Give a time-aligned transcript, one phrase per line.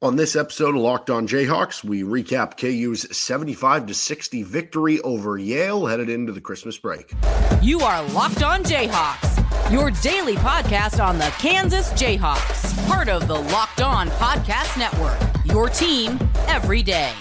[0.00, 5.38] On this episode of Locked On Jayhawks, we recap KU's 75 to 60 victory over
[5.38, 7.12] Yale headed into the Christmas break.
[7.60, 13.40] You are Locked On Jayhawks, your daily podcast on the Kansas Jayhawks, part of the
[13.40, 15.18] Locked On Podcast Network.
[15.44, 17.12] Your team every day.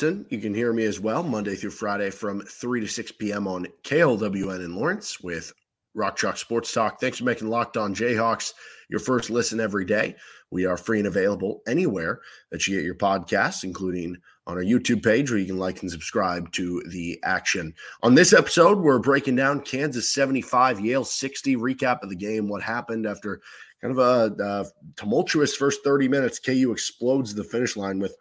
[0.00, 3.46] You can hear me as well Monday through Friday from 3 to 6 p.m.
[3.46, 5.52] on KLWN in Lawrence with
[5.94, 6.98] Rock Chalk Sports Talk.
[6.98, 8.54] Thanks for making Locked On Jayhawks
[8.88, 10.16] your first listen every day.
[10.50, 14.16] We are free and available anywhere that you get your podcasts, including
[14.46, 17.74] on our YouTube page where you can like and subscribe to the action.
[18.02, 22.62] On this episode, we're breaking down Kansas 75, Yale 60 recap of the game, what
[22.62, 23.42] happened after
[23.82, 24.66] kind of a, a
[24.96, 26.38] tumultuous first 30 minutes.
[26.38, 28.16] KU explodes the finish line with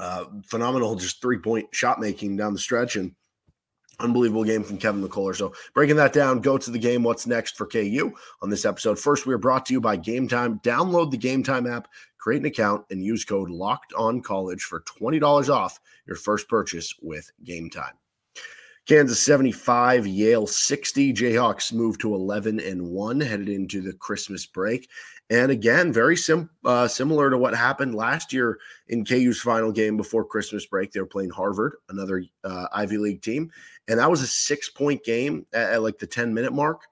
[0.00, 3.14] uh, phenomenal, just three point shot making down the stretch and
[3.98, 5.36] unbelievable game from Kevin McCullar.
[5.36, 7.02] So, breaking that down, go to the game.
[7.02, 8.98] What's next for KU on this episode?
[8.98, 10.58] First, we are brought to you by Game Time.
[10.60, 11.86] Download the Game Time app,
[12.18, 16.48] create an account, and use code Locked On College for twenty dollars off your first
[16.48, 17.94] purchase with Game Time.
[18.86, 21.12] Kansas 75, Yale 60.
[21.12, 24.88] Jayhawks move to 11 and 1 headed into the Christmas break.
[25.30, 29.96] And again, very sim- uh, similar to what happened last year in KU's final game
[29.96, 30.90] before Christmas break.
[30.90, 33.50] They were playing Harvard, another uh, Ivy League team.
[33.86, 36.82] And that was a six point game at, at like the 10 minute mark.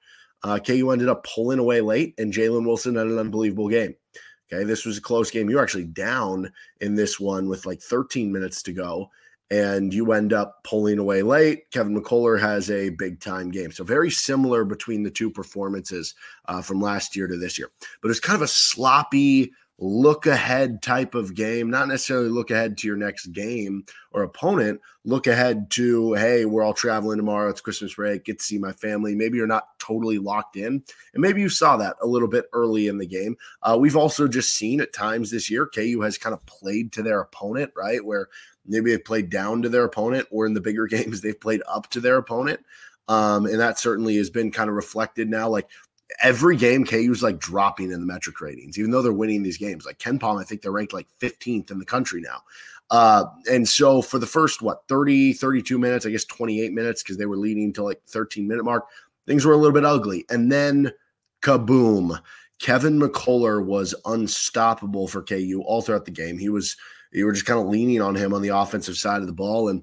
[0.45, 3.97] Uh, KU ended up pulling away late, and Jalen Wilson had an unbelievable game.
[4.51, 5.51] Okay, this was a close game.
[5.51, 9.11] You were actually down in this one with like 13 minutes to go
[9.51, 11.71] and you end up pulling away late.
[11.71, 13.73] Kevin McCullar has a big time game.
[13.73, 16.15] So, very similar between the two performances
[16.47, 17.71] uh, from last year to this year.
[18.03, 22.77] But it's kind of a sloppy, look ahead type of game, not necessarily look ahead
[22.77, 24.81] to your next game or opponent.
[25.05, 27.49] Look ahead to, hey, we're all traveling tomorrow.
[27.49, 28.25] It's Christmas break.
[28.25, 29.15] Get to see my family.
[29.15, 30.83] Maybe you're not totally locked in.
[31.15, 33.37] And maybe you saw that a little bit early in the game.
[33.63, 37.03] Uh, we've also just seen at times this year, KU has kind of played to
[37.03, 38.05] their opponent, right?
[38.05, 38.29] Where
[38.69, 41.91] Maybe they've played down to their opponent, or in the bigger games, they've played up
[41.91, 42.61] to their opponent.
[43.09, 45.49] Um, and that certainly has been kind of reflected now.
[45.49, 45.69] Like
[46.23, 49.59] every game, KU KU's like dropping in the metric ratings, even though they're winning these
[49.59, 49.87] games.
[49.87, 52.43] Like KenPom, I think they're ranked like 15th in the country now.
[52.91, 57.19] Uh, and so for the first, what, 30, 32 minutes, I guess 28 minutes, because
[57.19, 58.87] they were leading to like 13 minute mark,
[59.27, 60.25] things were a little bit ugly.
[60.31, 60.93] And then
[61.43, 62.19] kaboom.
[62.59, 66.39] Kevin McCullar was unstoppable for KU all throughout the game.
[66.39, 66.77] He was
[67.13, 69.69] you were just kind of leaning on him on the offensive side of the ball
[69.69, 69.83] and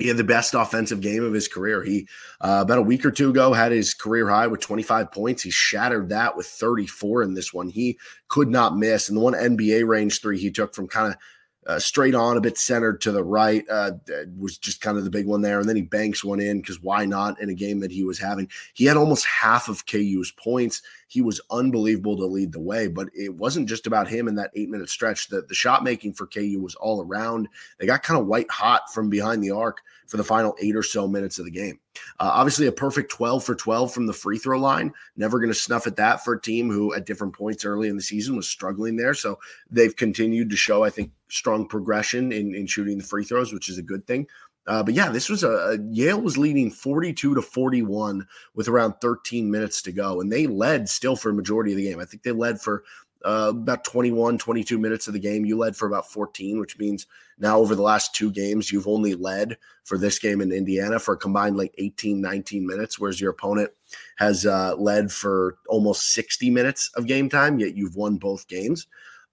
[0.00, 1.82] he had the best offensive game of his career.
[1.82, 2.08] He
[2.40, 5.42] uh, about a week or two ago had his career high with 25 points.
[5.42, 7.68] He shattered that with 34 in this one.
[7.68, 9.08] He could not miss.
[9.08, 11.18] And the one NBA range three he took from kind of
[11.66, 13.92] uh, straight on, a bit centered to the right, uh,
[14.38, 15.60] was just kind of the big one there.
[15.60, 18.18] And then he banks one in because why not in a game that he was
[18.18, 18.48] having?
[18.72, 20.82] He had almost half of KU's points.
[21.10, 24.52] He was unbelievable to lead the way, but it wasn't just about him in that
[24.54, 25.26] eight minute stretch.
[25.26, 27.48] The, the shot making for KU was all around.
[27.80, 30.84] They got kind of white hot from behind the arc for the final eight or
[30.84, 31.80] so minutes of the game.
[32.20, 34.92] Uh, obviously, a perfect 12 for 12 from the free throw line.
[35.16, 37.96] Never going to snuff at that for a team who, at different points early in
[37.96, 39.14] the season, was struggling there.
[39.14, 43.52] So they've continued to show, I think, strong progression in, in shooting the free throws,
[43.52, 44.28] which is a good thing.
[44.70, 49.50] Uh, but yeah, this was a, Yale was leading 42 to 41 with around 13
[49.50, 51.98] minutes to go, and they led still for a majority of the game.
[51.98, 52.84] I think they led for
[53.24, 55.44] uh, about 21, 22 minutes of the game.
[55.44, 59.16] You led for about 14, which means now over the last two games, you've only
[59.16, 63.32] led for this game in Indiana for a combined like 18, 19 minutes, whereas your
[63.32, 63.72] opponent
[64.18, 68.86] has uh, led for almost 60 minutes of game time, yet you've won both games.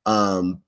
[0.08, 0.64] Um,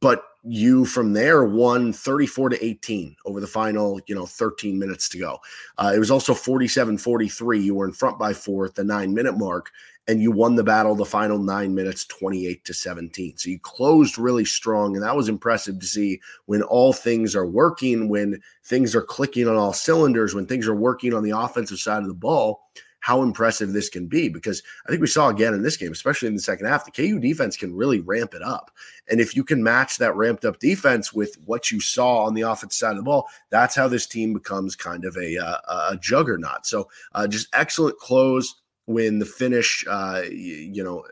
[0.00, 5.08] but you from there won 34 to 18 over the final you know 13 minutes
[5.08, 5.38] to go.
[5.78, 9.12] Uh, it was also 47 43 you were in front by four at the nine
[9.14, 9.70] minute mark
[10.08, 14.18] and you won the battle the final nine minutes 28 to 17 so you closed
[14.18, 18.94] really strong and that was impressive to see when all things are working when things
[18.94, 22.14] are clicking on all cylinders when things are working on the offensive side of the
[22.14, 22.62] ball
[23.06, 26.26] how impressive this can be because I think we saw again in this game, especially
[26.26, 28.72] in the second half, the KU defense can really ramp it up.
[29.08, 32.40] And if you can match that ramped up defense with what you saw on the
[32.40, 35.96] offensive side of the ball, that's how this team becomes kind of a, uh, a
[35.98, 36.66] juggernaut.
[36.66, 38.56] So uh, just excellent close
[38.86, 41.04] when the finish, uh, you know,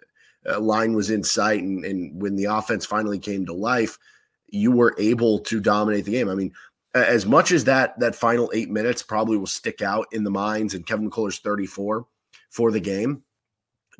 [0.50, 4.00] uh, line was in sight, and, and when the offense finally came to life,
[4.48, 6.28] you were able to dominate the game.
[6.28, 6.52] I mean,
[6.94, 10.74] as much as that that final eight minutes probably will stick out in the minds,
[10.74, 12.06] and Kevin McCullar's 34
[12.50, 13.22] for the game.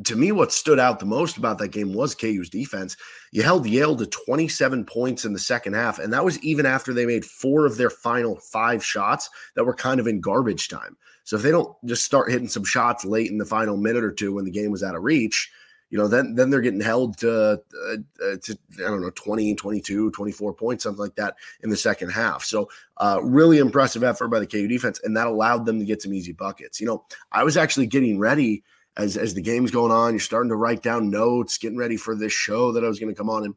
[0.05, 2.96] to me, what stood out the most about that game was KU's defense.
[3.31, 6.93] You held Yale to 27 points in the second half, and that was even after
[6.93, 10.96] they made four of their final five shots that were kind of in garbage time.
[11.25, 14.12] So if they don't just start hitting some shots late in the final minute or
[14.12, 15.50] two when the game was out of reach,
[15.90, 19.54] you know, then then they're getting held to, uh, uh to I don't know 20,
[19.54, 22.44] 22, 24 points, something like that in the second half.
[22.44, 26.02] So uh, really impressive effort by the KU defense, and that allowed them to get
[26.02, 26.81] some easy buckets.
[26.81, 28.64] You know, I was actually getting ready
[28.96, 32.14] as as the game's going on, you're starting to write down notes, getting ready for
[32.14, 33.54] this show that I was going to come on and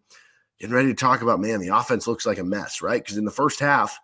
[0.60, 1.40] getting ready to talk about.
[1.40, 3.02] Man, the offense looks like a mess, right?
[3.02, 4.00] Because in the first half,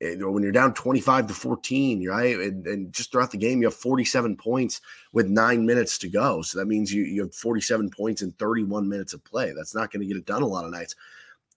[0.00, 3.74] when you're down 25 to 14, right, and, and, just throughout the game, you have
[3.74, 4.80] 47 points
[5.12, 6.40] with nine minutes to go.
[6.42, 9.52] So that means you you have 47 points in 31 minutes of play.
[9.52, 10.94] That's not going to get it done a lot of nights.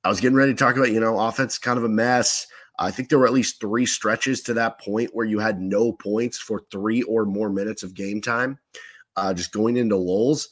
[0.04, 2.48] I was getting ready to talk about, you know, offense kind of a mess.
[2.80, 5.92] I think there were at least three stretches to that point where you had no
[5.92, 8.58] points for three or more minutes of game time
[9.16, 10.50] uh, just going into lulls,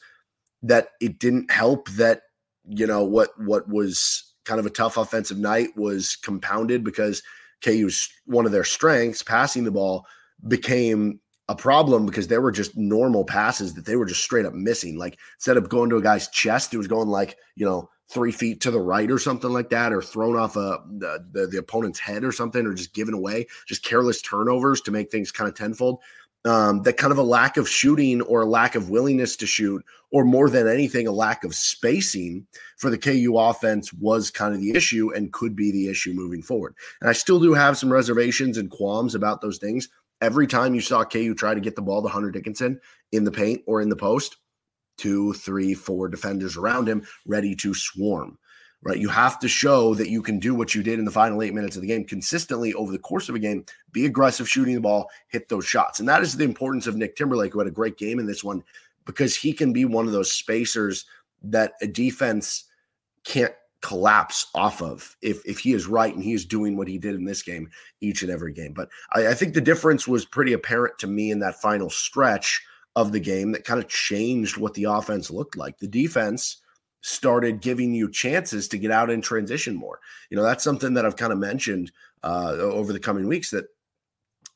[0.62, 2.22] that it didn't help that
[2.68, 7.22] you know what what was kind of a tough offensive night was compounded because
[7.64, 10.06] KU's one of their strengths, passing the ball,
[10.48, 14.54] became a problem because there were just normal passes that they were just straight up
[14.54, 14.96] missing.
[14.96, 18.32] Like instead of going to a guy's chest, it was going like you know three
[18.32, 21.58] feet to the right or something like that, or thrown off a the, the, the
[21.58, 25.48] opponent's head or something, or just given away, just careless turnovers to make things kind
[25.48, 25.98] of tenfold
[26.44, 29.84] um, that kind of a lack of shooting or a lack of willingness to shoot,
[30.10, 32.46] or more than anything, a lack of spacing
[32.78, 36.42] for the KU offense was kind of the issue and could be the issue moving
[36.42, 36.74] forward.
[37.00, 39.88] And I still do have some reservations and qualms about those things.
[40.22, 42.80] Every time you saw KU try to get the ball to Hunter Dickinson
[43.12, 44.36] in the paint or in the post,
[44.96, 48.38] two, three, four defenders around him ready to swarm
[48.82, 48.98] right?
[48.98, 51.54] You have to show that you can do what you did in the final eight
[51.54, 54.80] minutes of the game consistently over the course of a game, be aggressive shooting the
[54.80, 56.00] ball, hit those shots.
[56.00, 58.42] And that is the importance of Nick Timberlake, who had a great game in this
[58.42, 58.62] one,
[59.04, 61.04] because he can be one of those spacers
[61.42, 62.64] that a defense
[63.24, 66.98] can't collapse off of if if he is right and he is doing what he
[66.98, 68.72] did in this game each and every game.
[68.74, 72.62] But I, I think the difference was pretty apparent to me in that final stretch
[72.96, 75.78] of the game that kind of changed what the offense looked like.
[75.78, 76.58] The defense
[77.02, 80.00] started giving you chances to get out and transition more.
[80.28, 81.92] You know, that's something that I've kind of mentioned
[82.22, 83.66] uh, over the coming weeks that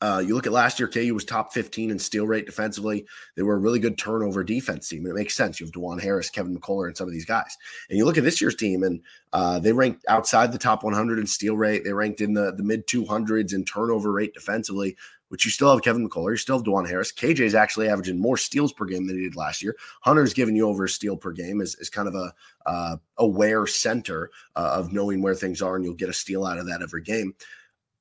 [0.01, 3.05] uh, you look at last year, KU was top 15 in steal rate defensively.
[3.35, 5.59] They were a really good turnover defense team, and it makes sense.
[5.59, 7.57] You have Dajuan Harris, Kevin McCullar, and some of these guys.
[7.89, 9.01] And you look at this year's team, and
[9.31, 11.83] uh, they ranked outside the top 100 in steal rate.
[11.85, 14.97] They ranked in the, the mid 200s in turnover rate defensively
[15.29, 17.11] which you still have Kevin McCullar, you still have Dajuan Harris.
[17.11, 19.75] KJ is actually averaging more steals per game than he did last year.
[20.01, 22.33] Hunter's giving you over a steal per game is, is kind of a
[22.65, 26.57] uh, aware center uh, of knowing where things are, and you'll get a steal out
[26.59, 27.33] of that every game.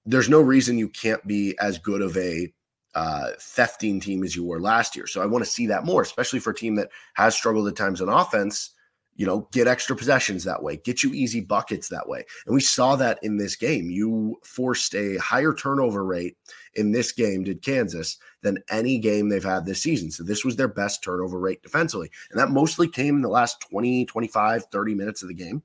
[0.06, 2.52] There's no reason you can't be as good of a
[2.94, 5.06] uh, thefting team as you were last year.
[5.06, 7.76] So I want to see that more, especially for a team that has struggled at
[7.76, 8.73] times on offense
[9.16, 12.24] you know, get extra possessions that way, get you easy buckets that way.
[12.46, 13.90] And we saw that in this game.
[13.90, 16.36] You forced a higher turnover rate
[16.74, 20.10] in this game, did Kansas, than any game they've had this season.
[20.10, 22.10] So this was their best turnover rate defensively.
[22.30, 25.62] And that mostly came in the last 20, 25, 30 minutes of the game.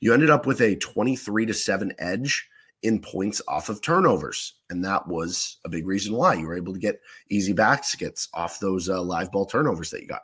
[0.00, 2.48] You ended up with a 23 to 7 edge
[2.82, 4.54] in points off of turnovers.
[4.68, 7.00] And that was a big reason why you were able to get
[7.30, 10.22] easy baskets off those uh, live ball turnovers that you got.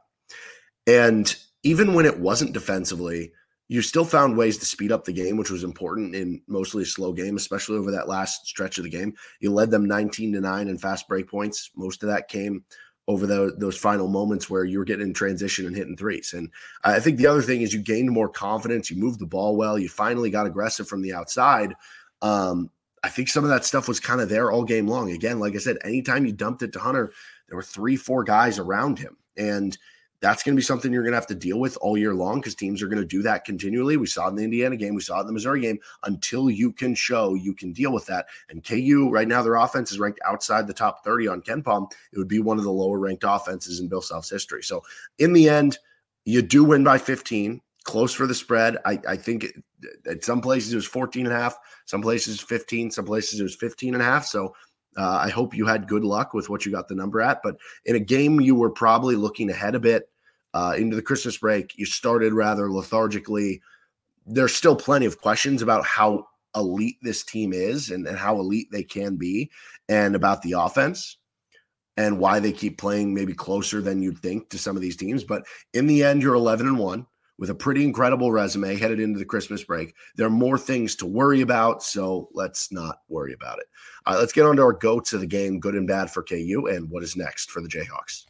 [0.87, 3.33] And even when it wasn't defensively,
[3.69, 6.87] you still found ways to speed up the game, which was important in mostly a
[6.87, 9.15] slow game, especially over that last stretch of the game.
[9.39, 11.71] You led them 19 to 9 in fast break points.
[11.77, 12.65] Most of that came
[13.07, 16.33] over the, those final moments where you were getting in transition and hitting threes.
[16.33, 16.51] And
[16.83, 18.91] I think the other thing is you gained more confidence.
[18.91, 19.79] You moved the ball well.
[19.79, 21.75] You finally got aggressive from the outside.
[22.23, 22.71] Um,
[23.05, 25.13] I think some of that stuff was kind of there all game long.
[25.13, 27.13] Again, like I said, anytime you dumped it to Hunter,
[27.49, 29.17] there were three, four guys around him.
[29.37, 29.79] And–
[30.21, 32.41] that's going to be something you're going to have to deal with all year long
[32.41, 33.97] because teams are going to do that continually.
[33.97, 36.51] We saw it in the Indiana game, we saw it in the Missouri game until
[36.51, 38.27] you can show you can deal with that.
[38.51, 41.91] And KU right now, their offense is ranked outside the top 30 on KenPom.
[42.13, 44.63] It would be one of the lower ranked offenses in Bill Self's history.
[44.63, 44.83] So
[45.19, 45.79] in the end,
[46.25, 48.77] you do win by 15, close for the spread.
[48.85, 49.47] I, I think
[50.07, 53.43] at some places it was 14 and a half, some places 15, some places it
[53.43, 54.27] was 15 and a half.
[54.27, 54.55] So
[54.97, 57.43] uh, I hope you had good luck with what you got the number at.
[57.43, 60.09] But in a game you were probably looking ahead a bit
[60.55, 63.61] uh, into the Christmas break, you started rather lethargically.
[64.27, 68.69] There's still plenty of questions about how elite this team is and, and how elite
[68.73, 69.51] they can be,
[69.89, 71.19] and about the offense
[71.97, 75.23] and why they keep playing maybe closer than you'd think to some of these teams.
[75.23, 75.45] But
[75.75, 77.07] in the end, you're 11 and 1
[77.41, 79.95] with a pretty incredible resume headed into the Christmas break.
[80.15, 83.67] There are more things to worry about, so let's not worry about it.
[84.07, 86.69] Uh, let's get on to our goats of the game, good and bad for KU,
[86.71, 88.27] and what is next for the Jayhawks.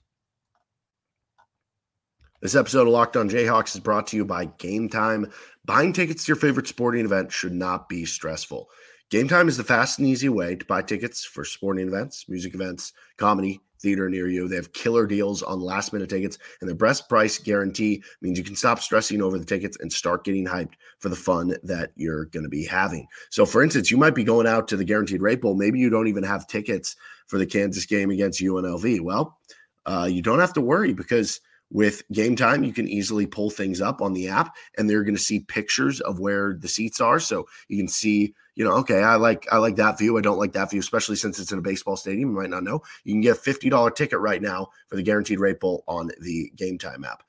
[2.40, 5.31] This episode of Locked On Jayhawks is brought to you by Game Time.
[5.64, 8.71] Buying tickets to your favorite sporting event should not be stressful.
[9.11, 12.55] Game Time is the fast and easy way to buy tickets for sporting events, music
[12.55, 14.49] events, comedy, theater near you.
[14.49, 18.45] They have killer deals on last minute tickets, and their best price guarantee means you
[18.45, 22.27] can stop stressing over the tickets and start getting hyped for the fun that you're
[22.27, 23.07] going to be having.
[23.31, 25.55] So, for instance, you might be going out to the Guaranteed Rate Bowl.
[25.55, 26.97] Maybe you don't even have tickets
[27.27, 29.01] for the Kansas game against UNLV.
[29.01, 29.39] Well,
[29.87, 33.81] uh, you don't have to worry because with game time you can easily pull things
[33.81, 37.21] up on the app and they're going to see pictures of where the seats are.
[37.21, 40.37] So you can see you know okay i like i like that view i don't
[40.37, 42.83] like that view especially since it's in a baseball stadium you might not know.
[43.05, 46.50] You can get a $50 ticket right now for the guaranteed rate bowl on the
[46.57, 47.23] game time app.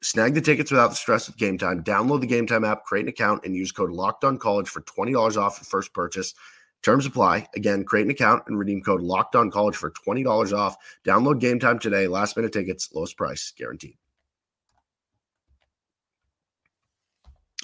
[0.00, 1.82] Snag the tickets without the stress of game time.
[1.82, 4.80] Download the game time app create an account and use code locked on college for
[4.82, 6.34] $20 off your first purchase
[6.82, 7.46] Terms apply.
[7.56, 10.76] Again, create an account and redeem code Locked On College for twenty dollars off.
[11.04, 12.06] Download Game Time today.
[12.06, 13.96] Last minute tickets, lowest price guaranteed.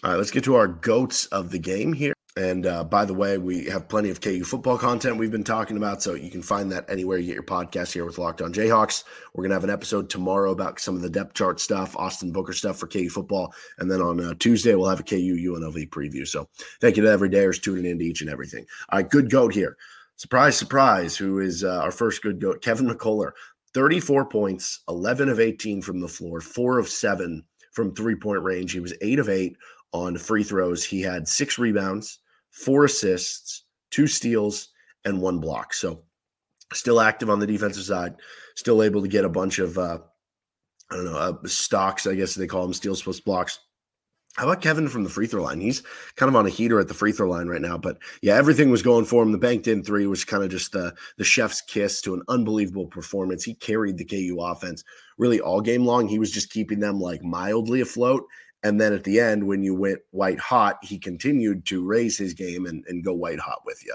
[0.02, 2.13] All right, let's get to our goats of the game here.
[2.37, 5.76] And uh, by the way, we have plenty of KU football content we've been talking
[5.76, 8.53] about, so you can find that anywhere you get your podcast here with Locked On
[8.53, 9.05] Jayhawks.
[9.33, 12.33] We're going to have an episode tomorrow about some of the depth chart stuff, Austin
[12.33, 13.55] Booker stuff for KU football.
[13.79, 16.26] And then on uh, Tuesday, we'll have a KU UNLV preview.
[16.26, 16.49] So
[16.81, 18.67] thank you to every dayers tuning in to each and everything.
[18.88, 19.76] All right, good goat here.
[20.17, 22.62] Surprise, surprise, who is uh, our first good goat?
[22.62, 23.31] Kevin McCullar,
[23.75, 28.73] 34 points, 11 of 18 from the floor, four of seven from three point range.
[28.73, 29.57] He was eight of eight
[29.93, 30.83] on free throws.
[30.83, 32.19] He had six rebounds
[32.55, 34.69] four assists, two steals,
[35.05, 35.75] and one block.
[35.75, 36.05] So
[36.73, 38.15] still active on the defensive side,
[38.55, 39.99] still able to get a bunch of uh,
[40.91, 42.07] I don't know uh, stocks.
[42.07, 43.59] I guess they call them steals plus blocks.
[44.37, 45.61] How about Kevin from the free throw line?
[45.61, 45.83] He's
[46.17, 47.79] kind of on a heater at the free throw line right now.
[47.79, 49.31] But yeah, everything was going for him.
[49.31, 52.87] The banked in three was kind of just the the chef's kiss to an unbelievable
[52.87, 53.45] performance.
[53.45, 54.83] He carried the KU offense
[55.19, 56.09] really all game long.
[56.09, 58.25] He was just keeping them like mildly afloat.
[58.64, 62.33] And then at the end, when you went white hot, he continued to raise his
[62.33, 63.94] game and, and go white hot with you.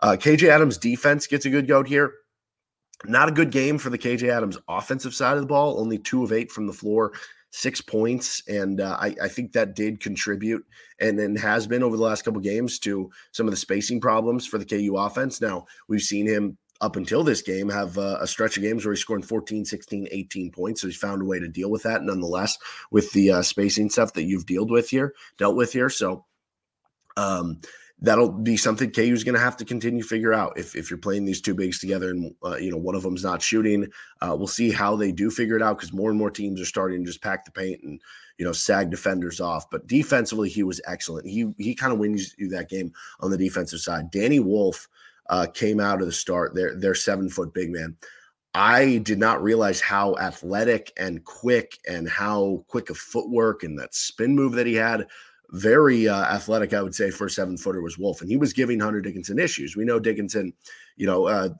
[0.00, 2.14] Uh, KJ Adams' defense gets a good goat here.
[3.04, 5.80] Not a good game for the KJ Adams offensive side of the ball.
[5.80, 7.12] Only two of eight from the floor,
[7.50, 10.64] six points, and uh, I, I, think that did contribute
[11.00, 14.46] and, and has been over the last couple games to some of the spacing problems
[14.46, 15.40] for the KU offense.
[15.40, 18.92] Now we've seen him up until this game have uh, a stretch of games where
[18.92, 22.02] he's scoring 14 16 18 points so he's found a way to deal with that
[22.02, 22.58] nonetheless
[22.90, 25.90] with the uh, spacing stuff that you've dealt with here dealt with here.
[25.90, 26.24] So
[27.16, 27.60] um,
[28.00, 30.58] that'll be something KU is going to have to continue to figure out.
[30.58, 33.24] If, if you're playing these two bigs together and uh, you know one of them's
[33.24, 33.86] not shooting
[34.20, 36.66] uh, we'll see how they do figure it out because more and more teams are
[36.66, 38.00] starting to just pack the paint and
[38.38, 39.70] you know sag defenders off.
[39.70, 41.26] But defensively he was excellent.
[41.26, 44.10] He he kind of wins you that game on the defensive side.
[44.10, 44.88] Danny Wolf
[45.28, 46.54] uh, came out of the start.
[46.54, 47.96] They're seven foot big man.
[48.54, 53.94] I did not realize how athletic and quick and how quick of footwork and that
[53.94, 55.06] spin move that he had.
[55.50, 58.54] Very uh, athletic, I would say, for a seven footer was Wolf, and he was
[58.54, 59.76] giving Hunter Dickinson issues.
[59.76, 60.54] We know Dickinson,
[60.96, 61.50] you know, uh,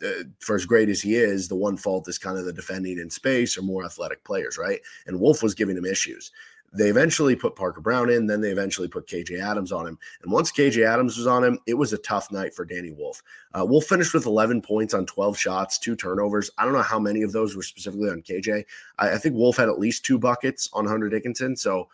[0.40, 3.10] for as great as he is, the one fault is kind of the defending in
[3.10, 4.80] space or more athletic players, right?
[5.06, 6.32] And Wolf was giving him issues.
[6.76, 9.98] They eventually put Parker Braun in, then they eventually put KJ Adams on him.
[10.22, 13.22] And once KJ Adams was on him, it was a tough night for Danny Wolf.
[13.58, 16.50] Uh, Wolf finished with 11 points on 12 shots, two turnovers.
[16.58, 18.64] I don't know how many of those were specifically on KJ.
[18.98, 21.56] I, I think Wolf had at least two buckets on Hunter Dickinson.
[21.56, 21.88] So,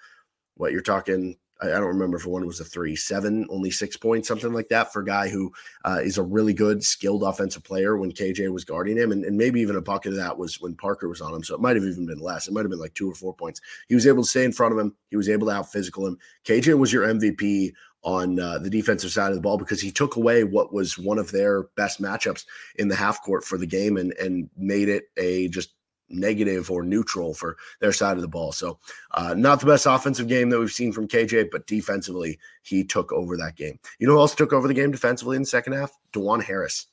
[0.56, 3.96] what you're talking I, don't remember if one it was a three, seven, only six
[3.96, 5.52] points, something like that for a guy who
[5.84, 9.12] uh, is a really good, skilled offensive player when KJ was guarding him.
[9.12, 11.42] And, and, maybe even a bucket of that was when Parker was on him.
[11.42, 12.48] So it might have even been less.
[12.48, 13.60] It might have been like two or four points.
[13.88, 14.94] He was able to stay in front of him.
[15.10, 16.18] He was able to out physical him.
[16.44, 17.72] KJ was your MVP
[18.04, 21.18] on uh, the defensive side of the ball because he took away what was one
[21.18, 22.44] of their best matchups
[22.76, 25.74] in the half court for the game and and made it a just
[26.12, 28.52] negative or neutral for their side of the ball.
[28.52, 28.78] So,
[29.12, 33.12] uh, not the best offensive game that we've seen from KJ, but defensively, he took
[33.12, 33.78] over that game.
[33.98, 35.92] You know who else took over the game defensively in the second half?
[36.12, 36.86] Dajuan Harris.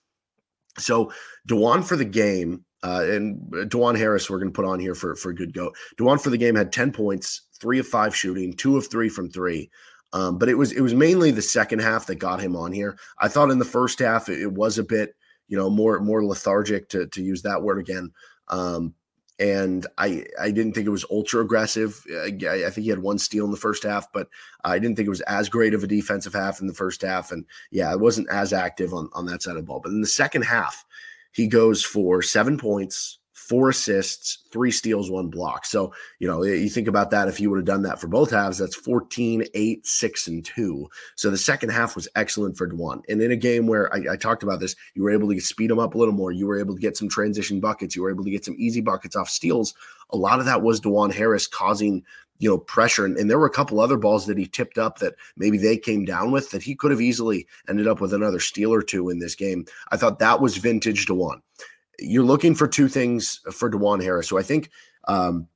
[0.78, 1.12] So,
[1.48, 5.16] Dajuan for the game, uh, and Dajuan Harris, we're going to put on here for,
[5.16, 5.72] for a good go.
[6.00, 9.30] Dajuan for the game had 10 points, three of five shooting, two of three from
[9.30, 9.70] three.
[10.14, 12.98] Um, but it was it was mainly the second half that got him on here.
[13.20, 15.16] I thought in the first half it, it was a bit,
[15.48, 18.12] you know, more more lethargic to to use that word again.
[18.48, 18.96] Um,
[19.40, 22.04] and I I didn't think it was ultra aggressive.
[22.12, 24.28] I, I, think he had one steal in the first half, but
[24.66, 27.32] I didn't think it was as great of a defensive half in the first half.
[27.32, 29.80] And yeah, it wasn't as active on, on that side of the ball.
[29.80, 30.86] But in the second half,
[31.32, 33.19] he goes for seven points,
[33.50, 35.66] four assists, three steals, one block.
[35.66, 37.28] So, you know, you think about that.
[37.28, 40.88] If you would have done that for both halves, that's 14, 8, 6, and 2.
[41.16, 43.02] So the second half was excellent for Dajuan.
[43.10, 45.72] And in a game where I, I talked about this, you were able to speed
[45.72, 46.32] them up a little more.
[46.32, 47.96] You were able to get some transition buckets.
[47.96, 49.74] You were able to get some easy buckets off steals.
[50.12, 52.06] A lot of that was Dajuan Harris causing
[52.38, 53.04] you know, pressure.
[53.04, 55.76] And, and, there were a couple other balls that he tipped up that maybe they
[55.76, 59.10] came down with that he could have easily ended up with another steal or two
[59.10, 59.66] in this game.
[59.92, 61.42] I thought that was vintage Dajuan.
[62.02, 64.28] You're looking for two things for Dajuan Harris.
[64.28, 64.70] So I think
[65.08, 65.48] um,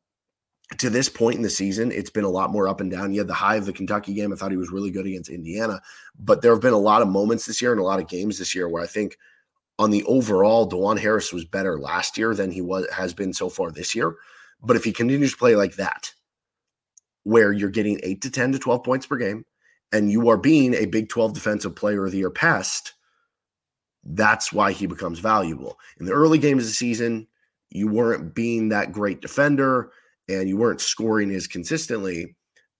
[0.77, 3.13] to this point in the season, it's been a lot more up and down.
[3.13, 4.31] You had the high of the Kentucky game.
[4.31, 5.81] I thought he was really good against Indiana.
[6.17, 8.39] But there have been a lot of moments this year and a lot of games
[8.39, 9.17] this year where I think
[9.79, 13.49] on the overall, Dajuan Harris was better last year than he was has been so
[13.49, 14.15] far this year.
[14.61, 16.13] But if he continues to play like that,
[17.23, 19.45] where you're getting eight to 10 to 12 points per game
[19.91, 22.93] and you are being a Big 12 Defensive Player of the Year pest,
[24.03, 25.79] that's why he becomes valuable.
[25.99, 27.27] In the early games of the season,
[27.69, 29.91] you weren't being that great defender
[30.29, 32.35] and you weren't scoring as consistently.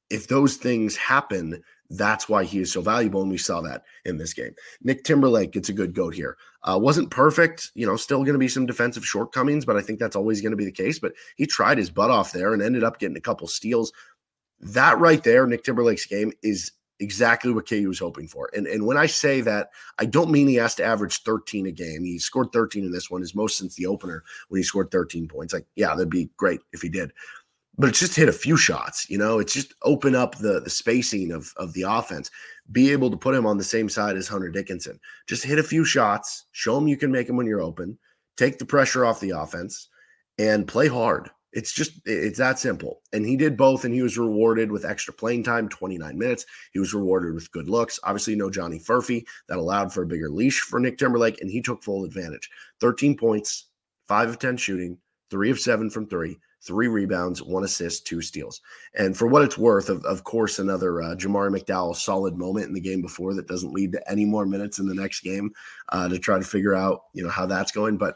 [0.10, 3.22] If those things happen, that's why he is so valuable.
[3.22, 4.54] And we saw that in this game.
[4.82, 6.38] Nick Timberlake gets a good goat here.
[6.64, 10.00] Uh, wasn't perfect, you know, still going to be some defensive shortcomings, but I think
[10.00, 11.00] that's always going to be the case.
[11.00, 13.92] But he tried his butt off there and ended up getting a couple steals
[14.64, 18.50] that right there, Nick Timberlake's game is exactly what KU was hoping for.
[18.54, 19.70] And and when I say that,
[20.00, 22.04] I don't mean he has to average 13 a game.
[22.04, 25.28] He scored 13 in this one, his most since the opener when he scored 13
[25.28, 25.54] points.
[25.54, 27.12] Like, yeah, that'd be great if he did.
[27.78, 30.70] But it's just hit a few shots, you know, it's just open up the the
[30.70, 32.30] spacing of of the offense.
[32.72, 35.00] Be able to put him on the same side as Hunter Dickinson.
[35.28, 37.98] Just hit a few shots, show him you can make them when you're open,
[38.38, 39.90] take the pressure off the offense,
[40.38, 41.30] and play hard.
[41.54, 43.02] It's just it's that simple.
[43.14, 46.46] And he did both, and he was rewarded with extra playing time, 29 minutes.
[46.72, 48.00] He was rewarded with good looks.
[48.04, 49.24] Obviously, no Johnny Furphy.
[49.48, 52.50] That allowed for a bigger leash for Nick Timberlake, and he took full advantage.
[52.82, 53.68] 13 points,
[54.08, 54.98] five of 10 shooting,
[55.30, 58.62] three of seven from three, three rebounds, one assist, two steals.
[58.96, 62.74] And for what it's worth, of, of course, another uh, Jamari McDowell solid moment in
[62.74, 65.52] the game before that doesn't lead to any more minutes in the next game
[65.90, 67.98] uh, to try to figure out, you know, how that's going.
[67.98, 68.16] But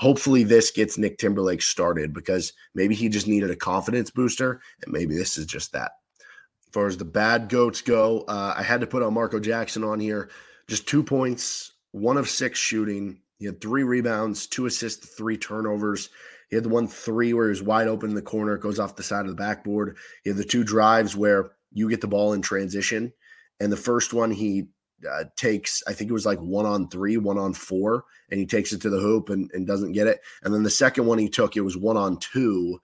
[0.00, 4.92] hopefully this gets Nick Timberlake started because maybe he just needed a confidence booster, and
[4.92, 5.92] maybe this is just that.
[6.18, 9.84] As far as the bad goats go, uh, I had to put on Marco Jackson
[9.84, 10.30] on here.
[10.68, 13.20] Just two points, one of six shooting.
[13.38, 16.08] He had three rebounds, two assists, three turnovers.
[16.48, 18.96] He had the one three where he was wide open in the corner, goes off
[18.96, 19.98] the side of the backboard.
[20.24, 23.12] He had the two drives where you get the ball in transition.
[23.60, 24.68] And the first one, he
[25.08, 28.46] uh, takes, I think it was like one on three, one on four, and he
[28.46, 30.20] takes it to the hoop and, and doesn't get it.
[30.42, 32.80] And then the second one he took, it was one on two.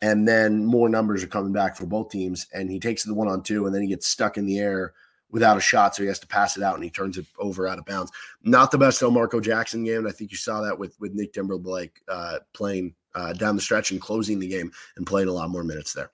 [0.00, 2.46] And then more numbers are coming back for both teams.
[2.52, 4.94] And he takes the one on two, and then he gets stuck in the air
[5.30, 5.94] without a shot.
[5.94, 8.12] So he has to pass it out and he turns it over out of bounds.
[8.42, 9.98] Not the best Elmarko Jackson game.
[9.98, 13.62] And I think you saw that with, with Nick Timberlake uh, playing uh, down the
[13.62, 16.10] stretch and closing the game and playing a lot more minutes there.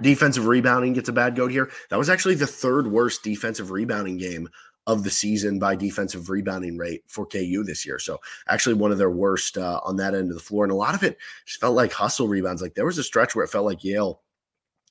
[0.00, 1.70] Defensive rebounding gets a bad goat here.
[1.90, 4.48] That was actually the third worst defensive rebounding game
[4.86, 7.98] of the season by defensive rebounding rate for KU this year.
[7.98, 10.64] So actually one of their worst uh, on that end of the floor.
[10.64, 12.62] And a lot of it just felt like hustle rebounds.
[12.62, 14.20] Like there was a stretch where it felt like Yale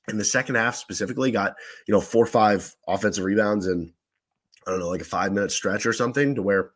[0.08, 3.92] in the second half specifically got, you know, four or five offensive rebounds and
[4.66, 6.72] I don't know, like a five minute stretch or something to where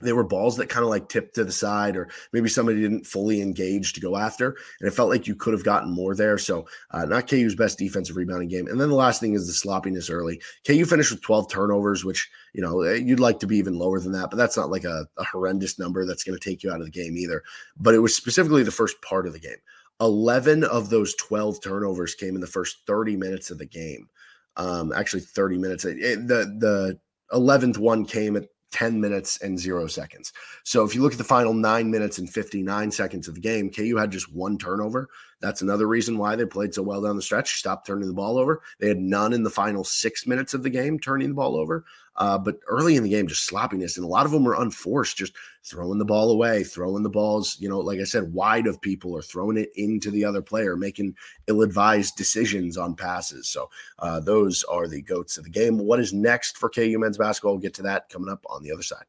[0.00, 3.06] they were balls that kind of like tipped to the side, or maybe somebody didn't
[3.06, 4.56] fully engage to go after.
[4.80, 6.38] And it felt like you could have gotten more there.
[6.38, 8.66] So, uh, not KU's best defensive rebounding game.
[8.68, 10.40] And then the last thing is the sloppiness early.
[10.66, 14.00] KU finished with 12 turnovers, which, you know, eh, you'd like to be even lower
[14.00, 16.70] than that, but that's not like a, a horrendous number that's going to take you
[16.70, 17.42] out of the game either.
[17.76, 19.58] But it was specifically the first part of the game.
[20.00, 24.08] 11 of those 12 turnovers came in the first 30 minutes of the game.
[24.56, 25.84] Um, actually, 30 minutes.
[25.84, 27.00] It, it, the, the,
[27.32, 30.32] 11th one came at 10 minutes and zero seconds.
[30.64, 33.70] So if you look at the final nine minutes and 59 seconds of the game,
[33.70, 35.08] KU had just one turnover.
[35.40, 37.58] That's another reason why they played so well down the stretch.
[37.58, 38.62] Stopped turning the ball over.
[38.80, 41.84] They had none in the final six minutes of the game turning the ball over.
[42.16, 45.16] Uh, but early in the game, just sloppiness, and a lot of them were unforced,
[45.16, 48.80] just throwing the ball away, throwing the balls, you know, like I said, wide of
[48.80, 51.14] people or throwing it into the other player, making
[51.46, 53.48] ill-advised decisions on passes.
[53.48, 53.70] So
[54.00, 55.78] uh, those are the goats of the game.
[55.78, 57.52] What is next for KU men's basketball?
[57.52, 59.04] We'll get to that coming up on the other side.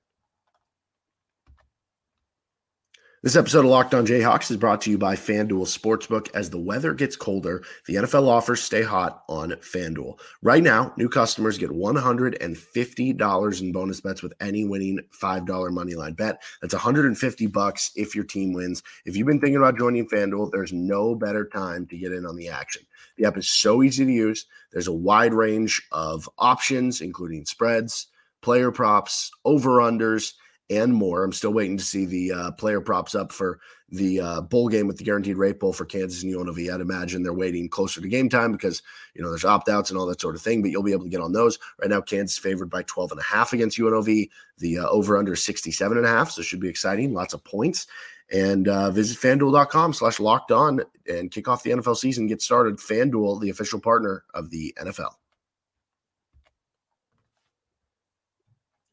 [3.21, 6.29] This episode of Locked On Jayhawks is brought to you by FanDuel Sportsbook.
[6.33, 10.17] As the weather gets colder, the NFL offers stay hot on FanDuel.
[10.41, 16.41] Right now, new customers get $150 in bonus bets with any winning $5 moneyline bet.
[16.61, 18.83] That's 150 bucks if your team wins.
[19.03, 22.37] If you've been thinking about joining FanDuel, there's no better time to get in on
[22.37, 22.83] the action.
[23.17, 24.45] The app is so easy to use.
[24.71, 28.07] There's a wide range of options, including spreads,
[28.41, 30.35] player props, over-unders,
[30.69, 31.23] and more.
[31.23, 33.59] I'm still waiting to see the uh, player props up for
[33.91, 36.73] the uh, bowl game with the guaranteed rate bowl for Kansas and UNLV.
[36.73, 38.83] I'd imagine they're waiting closer to game time because
[39.15, 40.61] you know there's opt outs and all that sort of thing.
[40.61, 42.01] But you'll be able to get on those right now.
[42.01, 44.29] Kansas favored by 12 and a half against UNLV.
[44.59, 47.13] The uh, over under 67 and a half, so should be exciting.
[47.13, 47.87] Lots of points.
[48.31, 52.27] And uh, visit fanduel.com slash locked on and kick off the NFL season.
[52.27, 52.77] Get started.
[52.77, 55.13] FanDuel, the official partner of the NFL.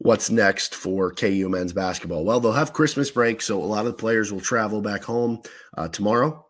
[0.07, 2.23] What's next for KU men's basketball?
[2.23, 5.41] Well, they'll have Christmas break, so a lot of the players will travel back home
[5.75, 6.45] uh, tomorrow.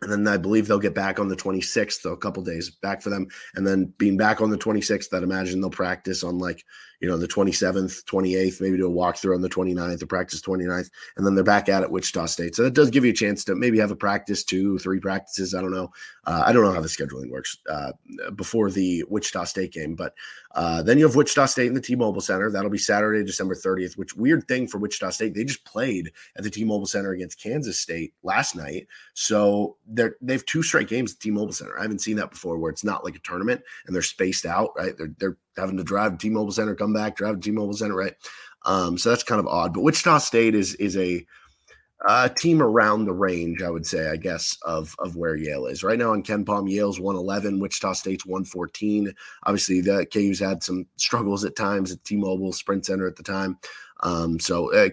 [0.00, 3.02] And then I believe they'll get back on the 26th, so a couple days back
[3.02, 3.26] for them.
[3.56, 6.64] And then being back on the 26th, I'd imagine they'll practice on like
[7.04, 10.88] you know, the 27th, 28th, maybe do a walkthrough on the 29th, the practice 29th,
[11.18, 12.56] and then they're back at it Wichita State.
[12.56, 15.54] So that does give you a chance to maybe have a practice, two, three practices.
[15.54, 15.90] I don't know.
[16.24, 17.92] Uh, I don't know how the scheduling works uh,
[18.36, 20.14] before the Wichita State game, but
[20.54, 22.50] uh, then you have Wichita State in the T-Mobile Center.
[22.50, 23.98] That'll be Saturday, December 30th.
[23.98, 27.80] Which weird thing for Wichita State, they just played at the T-Mobile Center against Kansas
[27.80, 31.78] State last night, so they're they have two straight games at T-Mobile Center.
[31.78, 34.70] I haven't seen that before, where it's not like a tournament and they're spaced out.
[34.76, 37.96] Right, they're they're having to drive to T-Mobile Center, come back, drive to T-Mobile Center,
[37.96, 38.14] right?
[38.64, 39.74] Um, so that's kind of odd.
[39.74, 41.26] But Wichita State is is a
[42.06, 45.82] a team around the range, I would say, I guess, of of where Yale is
[45.82, 46.12] right now.
[46.12, 49.14] On KenPom, Yale's 111, Wichita State's 114.
[49.44, 53.58] Obviously, the KU's had some struggles at times at T-Mobile Sprint Center at the time.
[54.00, 54.90] Um, so uh,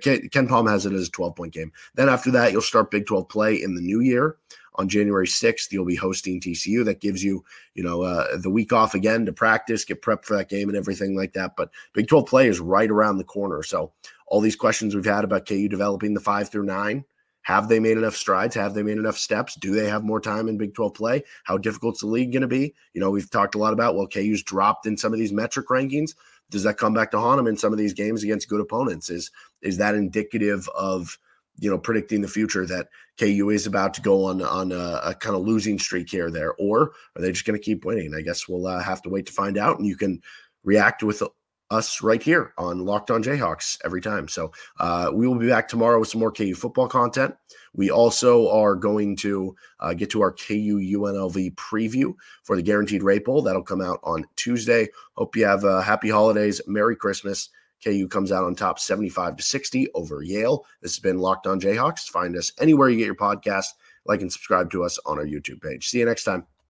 [0.47, 1.71] Pom has it as a 12 point game.
[1.95, 4.37] Then after that, you'll start Big 12 play in the new year
[4.75, 5.71] on January 6th.
[5.71, 6.85] You'll be hosting TCU.
[6.85, 7.43] That gives you,
[7.73, 10.77] you know, uh, the week off again to practice, get prepped for that game and
[10.77, 11.55] everything like that.
[11.57, 13.63] But Big 12 play is right around the corner.
[13.63, 13.91] So
[14.31, 17.03] all these questions we've had about KU developing the five through nine.
[17.43, 18.55] Have they made enough strides?
[18.55, 19.55] Have they made enough steps?
[19.55, 21.23] Do they have more time in Big 12 play?
[21.43, 22.73] How difficult is the league going to be?
[22.93, 25.67] You know, we've talked a lot about, well, KU's dropped in some of these metric
[25.69, 26.15] rankings.
[26.49, 29.09] Does that come back to haunt them in some of these games against good opponents?
[29.09, 31.17] Is is that indicative of–
[31.61, 32.87] you know, predicting the future that
[33.19, 36.31] KU is about to go on on a, a kind of losing streak here or
[36.31, 38.13] there, or are they just going to keep winning?
[38.15, 40.21] I guess we'll uh, have to wait to find out, and you can
[40.63, 41.21] react with
[41.71, 44.27] us right here on Locked On Jayhawks every time.
[44.27, 47.33] So uh, we will be back tomorrow with some more KU football content.
[47.73, 53.01] We also are going to uh, get to our KU UNLV preview for the Guaranteed
[53.01, 53.41] Rate Bowl.
[53.41, 54.89] That'll come out on Tuesday.
[55.13, 57.49] Hope you have a happy holidays, Merry Christmas,
[57.83, 60.65] KU comes out on top 75 to 60 over Yale.
[60.81, 62.09] This has been Locked On Jayhawks.
[62.09, 63.67] Find us anywhere you get your podcast.
[64.05, 65.87] Like and subscribe to us on our YouTube page.
[65.87, 66.50] See you next time.